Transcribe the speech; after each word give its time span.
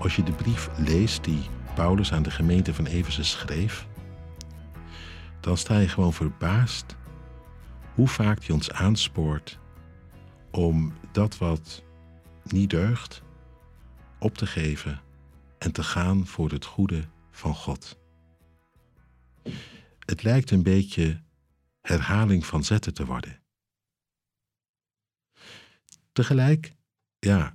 Als 0.00 0.16
je 0.16 0.22
de 0.22 0.32
brief 0.32 0.68
leest 0.78 1.24
die 1.24 1.42
Paulus 1.74 2.12
aan 2.12 2.22
de 2.22 2.30
gemeente 2.30 2.74
van 2.74 2.86
Efeze 2.86 3.24
schreef, 3.24 3.86
dan 5.40 5.56
sta 5.56 5.78
je 5.78 5.88
gewoon 5.88 6.12
verbaasd 6.12 6.96
hoe 7.94 8.08
vaak 8.08 8.44
hij 8.44 8.54
ons 8.54 8.72
aanspoort 8.72 9.58
om 10.50 10.92
dat 11.12 11.38
wat 11.38 11.84
niet 12.44 12.70
deugt 12.70 13.22
op 14.18 14.34
te 14.34 14.46
geven 14.46 15.00
en 15.58 15.72
te 15.72 15.82
gaan 15.82 16.26
voor 16.26 16.50
het 16.50 16.64
goede 16.64 17.04
van 17.30 17.54
God. 17.54 17.98
Het 19.98 20.22
lijkt 20.22 20.50
een 20.50 20.62
beetje 20.62 21.22
herhaling 21.80 22.46
van 22.46 22.64
zetten 22.64 22.94
te 22.94 23.06
worden. 23.06 23.42
Tegelijk, 26.12 26.74
ja, 27.18 27.54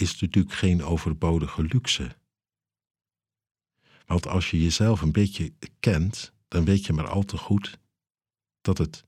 is 0.00 0.20
natuurlijk 0.20 0.54
geen 0.54 0.82
overbodige 0.84 1.62
luxe. 1.62 2.16
Want 4.06 4.26
als 4.26 4.50
je 4.50 4.62
jezelf 4.62 5.00
een 5.00 5.12
beetje 5.12 5.52
kent, 5.80 6.32
dan 6.48 6.64
weet 6.64 6.86
je 6.86 6.92
maar 6.92 7.08
al 7.08 7.22
te 7.22 7.36
goed 7.36 7.78
dat 8.60 8.78
het 8.78 9.04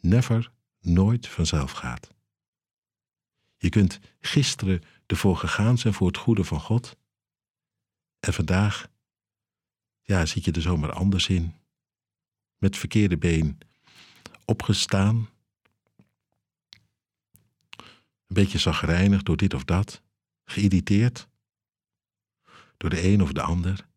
never, 0.00 0.52
nooit 0.80 1.28
vanzelf 1.28 1.70
gaat. 1.72 2.14
Je 3.56 3.68
kunt 3.68 4.00
gisteren 4.20 4.82
ervoor 5.06 5.36
gegaan 5.36 5.78
zijn 5.78 5.94
voor 5.94 6.06
het 6.06 6.16
goede 6.16 6.44
van 6.44 6.60
God. 6.60 6.96
En 8.20 8.32
vandaag, 8.32 8.88
ja, 10.02 10.26
zit 10.26 10.44
je 10.44 10.52
er 10.52 10.62
zomaar 10.62 10.92
anders 10.92 11.28
in. 11.28 11.54
Met 12.56 12.76
verkeerde 12.76 13.18
been 13.18 13.58
opgestaan. 14.44 15.28
Een 18.26 18.34
beetje 18.34 18.58
zagrijnig 18.58 19.22
door 19.22 19.36
dit 19.36 19.54
of 19.54 19.64
dat. 19.64 20.04
Geïrriteerd. 20.50 21.28
Door 22.76 22.90
de 22.90 23.04
een 23.04 23.22
of 23.22 23.32
de 23.32 23.42
ander. 23.42 23.88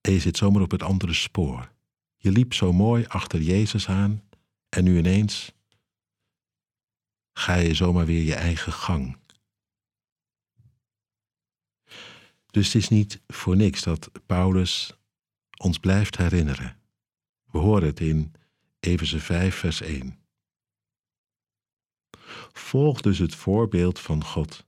En 0.00 0.12
je 0.12 0.20
zit 0.20 0.36
zomaar 0.36 0.62
op 0.62 0.70
het 0.70 0.82
andere 0.82 1.12
spoor. 1.12 1.72
Je 2.16 2.30
liep 2.30 2.52
zo 2.52 2.72
mooi 2.72 3.04
achter 3.06 3.40
Jezus 3.40 3.88
aan 3.88 4.22
en 4.68 4.84
nu 4.84 4.98
ineens 4.98 5.52
ga 7.32 7.54
je 7.54 7.74
zomaar 7.74 8.06
weer 8.06 8.22
je 8.22 8.34
eigen 8.34 8.72
gang. 8.72 9.18
Dus 12.50 12.66
het 12.66 12.82
is 12.82 12.88
niet 12.88 13.20
voor 13.26 13.56
niks 13.56 13.82
dat 13.82 14.10
Paulus 14.26 14.98
ons 15.56 15.78
blijft 15.78 16.16
herinneren. 16.16 16.80
We 17.44 17.58
horen 17.58 17.86
het 17.86 18.00
in 18.00 18.32
Efeze 18.80 19.20
5, 19.20 19.54
vers 19.54 19.80
1. 19.80 20.18
Volg 22.52 23.00
dus 23.00 23.18
het 23.18 23.34
voorbeeld 23.34 24.00
van 24.00 24.24
God 24.24 24.66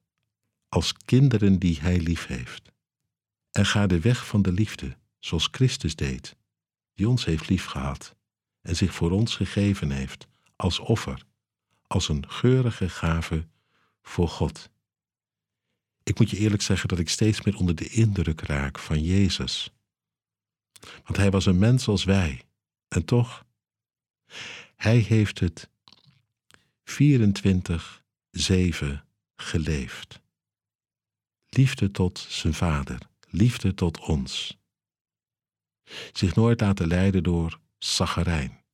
als 0.77 0.93
kinderen 0.93 1.59
die 1.59 1.81
Hij 1.81 2.01
lief 2.01 2.27
heeft. 2.27 2.73
En 3.51 3.67
ga 3.67 3.87
de 3.87 4.01
weg 4.01 4.27
van 4.27 4.43
de 4.43 4.53
liefde, 4.53 4.97
zoals 5.19 5.49
Christus 5.51 5.97
deed, 5.97 6.37
die 6.95 7.09
ons 7.09 7.25
heeft 7.25 7.49
liefgehad 7.49 8.17
en 8.61 8.77
zich 8.77 8.95
voor 8.95 9.11
ons 9.11 9.37
gegeven 9.37 9.91
heeft 9.91 10.27
als 10.57 10.79
offer, 10.79 11.23
als 11.87 12.09
een 12.09 12.31
geurige 12.31 12.89
gave 12.89 13.49
voor 14.03 14.29
God. 14.29 14.71
Ik 16.03 16.19
moet 16.19 16.31
je 16.31 16.37
eerlijk 16.37 16.63
zeggen 16.63 16.89
dat 16.89 16.99
ik 16.99 17.09
steeds 17.09 17.43
meer 17.43 17.57
onder 17.57 17.75
de 17.75 17.89
indruk 17.89 18.41
raak 18.41 18.79
van 18.79 19.03
Jezus. 19.03 19.71
Want 21.05 21.17
hij 21.17 21.31
was 21.31 21.47
een 21.47 21.59
mens 21.59 21.89
als 21.89 22.05
wij. 22.05 22.43
En 22.89 23.05
toch, 23.05 23.45
hij 24.77 24.99
heeft 24.99 25.41
het 25.41 25.71
24-7 26.85 26.95
geleefd. 29.37 30.25
Liefde 31.57 31.91
tot 31.91 32.19
zijn 32.19 32.55
vader, 32.55 32.99
liefde 33.29 33.75
tot 33.75 33.99
ons. 33.99 34.59
Zich 36.13 36.35
nooit 36.35 36.61
laten 36.61 36.87
leiden 36.87 37.23
door 37.23 37.61
Sagarijn. 37.79 38.65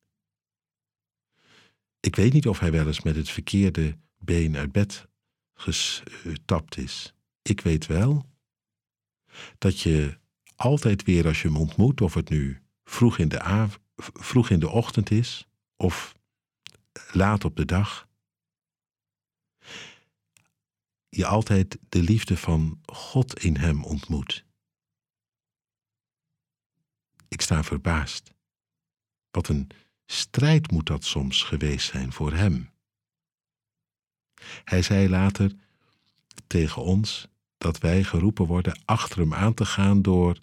Ik 1.99 2.15
weet 2.15 2.33
niet 2.33 2.47
of 2.47 2.59
hij 2.59 2.71
wel 2.71 2.87
eens 2.87 3.01
met 3.01 3.15
het 3.15 3.29
verkeerde 3.29 3.97
been 4.17 4.57
uit 4.57 4.71
bed 4.71 5.07
gestapt 5.53 6.77
is. 6.77 7.13
Ik 7.41 7.61
weet 7.61 7.85
wel 7.85 8.25
dat 9.57 9.79
je 9.79 10.17
altijd 10.55 11.03
weer 11.03 11.27
als 11.27 11.41
je 11.41 11.47
hem 11.47 11.57
ontmoet, 11.57 12.01
of 12.01 12.13
het 12.13 12.29
nu 12.29 12.61
vroeg 12.83 13.17
in 13.17 13.27
de, 13.27 13.67
vroeg 13.95 14.49
in 14.49 14.59
de 14.59 14.69
ochtend 14.69 15.11
is 15.11 15.47
of 15.75 16.15
laat 17.11 17.45
op 17.45 17.55
de 17.55 17.65
dag, 17.65 18.07
je 21.15 21.25
altijd 21.25 21.77
de 21.89 22.01
liefde 22.01 22.37
van 22.37 22.79
God 22.85 23.39
in 23.39 23.57
hem 23.57 23.83
ontmoet. 23.83 24.45
Ik 27.27 27.41
sta 27.41 27.63
verbaasd. 27.63 28.33
Wat 29.31 29.47
een 29.47 29.69
strijd 30.05 30.71
moet 30.71 30.85
dat 30.85 31.03
soms 31.03 31.43
geweest 31.43 31.87
zijn 31.87 32.13
voor 32.13 32.33
hem. 32.33 32.71
Hij 34.63 34.81
zei 34.81 35.09
later 35.09 35.55
tegen 36.47 36.81
ons 36.81 37.27
dat 37.57 37.77
wij 37.77 38.03
geroepen 38.03 38.45
worden 38.45 38.81
achter 38.85 39.19
hem 39.19 39.33
aan 39.33 39.53
te 39.53 39.65
gaan 39.65 40.01
door 40.01 40.39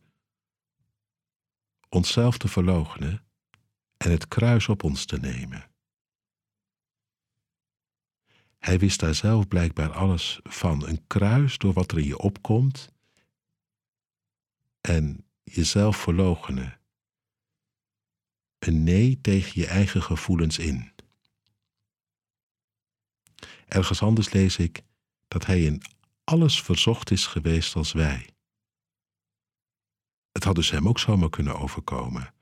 onszelf 1.88 2.38
te 2.38 2.48
verloochenen 2.48 3.24
en 3.96 4.10
het 4.10 4.28
kruis 4.28 4.68
op 4.68 4.82
ons 4.82 5.04
te 5.04 5.18
nemen. 5.18 5.69
Hij 8.60 8.78
wist 8.78 9.00
daar 9.00 9.14
zelf 9.14 9.48
blijkbaar 9.48 9.92
alles 9.92 10.40
van. 10.42 10.88
Een 10.88 11.06
kruis 11.06 11.58
door 11.58 11.72
wat 11.72 11.92
er 11.92 11.98
in 11.98 12.06
je 12.06 12.18
opkomt 12.18 12.92
en 14.80 15.24
jezelf 15.42 15.96
verloochenen 15.96 16.80
een 18.58 18.84
nee 18.84 19.20
tegen 19.20 19.60
je 19.60 19.66
eigen 19.66 20.02
gevoelens 20.02 20.58
in. 20.58 20.92
Ergens 23.68 24.02
anders 24.02 24.32
lees 24.32 24.56
ik 24.56 24.82
dat 25.28 25.46
hij 25.46 25.62
in 25.64 25.82
alles 26.24 26.62
verzocht 26.62 27.10
is 27.10 27.26
geweest 27.26 27.76
als 27.76 27.92
wij. 27.92 28.28
Het 30.32 30.44
had 30.44 30.54
dus 30.54 30.70
hem 30.70 30.88
ook 30.88 30.98
zomaar 30.98 31.30
kunnen 31.30 31.58
overkomen. 31.58 32.34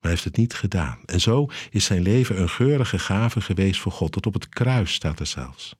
Maar 0.00 0.10
hij 0.10 0.10
heeft 0.10 0.24
het 0.24 0.36
niet 0.36 0.54
gedaan. 0.54 1.04
En 1.04 1.20
zo 1.20 1.46
is 1.70 1.84
zijn 1.84 2.02
leven 2.02 2.40
een 2.40 2.48
geurige 2.48 2.98
gave 2.98 3.40
geweest 3.40 3.80
voor 3.80 3.92
God. 3.92 4.12
Tot 4.12 4.26
op 4.26 4.34
het 4.34 4.48
kruis 4.48 4.92
staat 4.92 5.20
er 5.20 5.26
zelfs. 5.26 5.76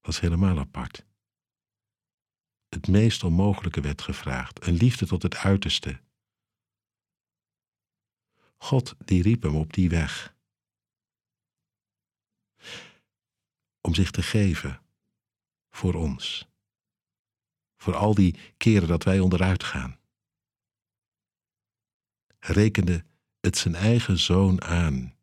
Dat 0.00 0.12
is 0.14 0.20
helemaal 0.20 0.58
apart. 0.58 1.06
Het 2.68 2.88
meest 2.88 3.24
onmogelijke 3.24 3.80
werd 3.80 4.02
gevraagd. 4.02 4.66
Een 4.66 4.74
liefde 4.74 5.06
tot 5.06 5.22
het 5.22 5.36
uiterste. 5.36 6.00
God 8.56 8.94
die 8.98 9.22
riep 9.22 9.42
hem 9.42 9.56
op 9.56 9.72
die 9.72 9.88
weg. 9.88 10.36
Om 13.80 13.94
zich 13.94 14.10
te 14.10 14.22
geven 14.22 14.82
voor 15.70 15.94
ons. 15.94 16.48
Voor 17.76 17.94
al 17.94 18.14
die 18.14 18.54
keren 18.56 18.88
dat 18.88 19.04
wij 19.04 19.20
onderuit 19.20 19.64
gaan. 19.64 19.98
Rekende 22.46 23.04
het 23.40 23.56
zijn 23.56 23.74
eigen 23.74 24.18
zoon 24.18 24.62
aan. 24.62 25.14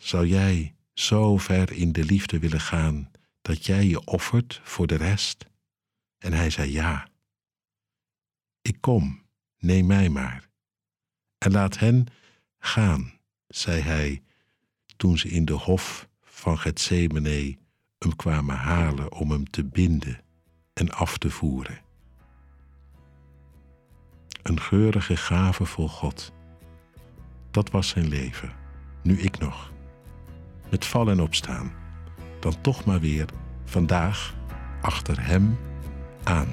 Zou 0.00 0.26
jij 0.26 0.74
zo 0.94 1.36
ver 1.36 1.72
in 1.72 1.92
de 1.92 2.04
liefde 2.04 2.38
willen 2.38 2.60
gaan 2.60 3.10
dat 3.42 3.66
jij 3.66 3.86
je 3.86 4.04
offert 4.04 4.60
voor 4.64 4.86
de 4.86 4.94
rest? 4.94 5.46
En 6.18 6.32
hij 6.32 6.50
zei 6.50 6.72
ja. 6.72 7.08
Ik 8.62 8.80
kom, 8.80 9.22
neem 9.58 9.86
mij 9.86 10.08
maar. 10.08 10.48
En 11.38 11.52
laat 11.52 11.78
hen 11.78 12.06
Gaan, 12.58 13.12
zei 13.48 13.80
hij, 13.80 14.22
toen 14.96 15.18
ze 15.18 15.28
in 15.28 15.44
de 15.44 15.52
hof 15.52 16.08
van 16.20 16.58
Gethsemane 16.58 17.58
hem 17.98 18.16
kwamen 18.16 18.56
halen 18.56 19.12
om 19.12 19.30
hem 19.30 19.50
te 19.50 19.64
binden 19.64 20.20
en 20.72 20.90
af 20.90 21.18
te 21.18 21.30
voeren. 21.30 21.80
Een 24.42 24.60
geurige 24.60 25.16
gave 25.16 25.64
voor 25.64 25.88
God. 25.88 26.32
Dat 27.56 27.70
was 27.70 27.88
zijn 27.88 28.08
leven, 28.08 28.52
nu 29.02 29.18
ik 29.18 29.38
nog. 29.38 29.72
Met 30.70 30.84
vallen 30.84 31.12
en 31.12 31.20
opstaan, 31.20 31.72
dan 32.40 32.60
toch 32.60 32.84
maar 32.84 33.00
weer 33.00 33.26
vandaag 33.64 34.34
achter 34.80 35.26
hem 35.26 35.58
aan. 36.22 36.48